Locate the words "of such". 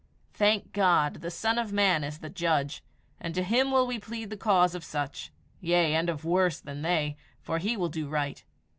4.73-5.31